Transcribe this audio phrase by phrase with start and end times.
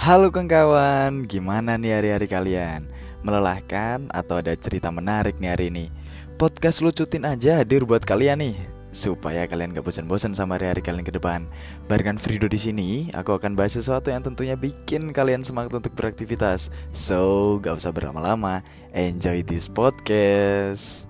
[0.00, 2.88] Halo kawan-kawan, gimana nih hari-hari kalian?
[3.20, 5.92] Melelahkan atau ada cerita menarik nih hari ini?
[6.40, 8.56] Podcast lucutin aja hadir buat kalian nih
[8.96, 11.44] supaya kalian gak bosan-bosan sama hari-hari kalian ke depan.
[11.84, 16.72] Barengan Frido di sini, aku akan bahas sesuatu yang tentunya bikin kalian semangat untuk beraktivitas.
[16.96, 18.64] So, gak usah berlama-lama,
[18.96, 21.04] enjoy this podcast.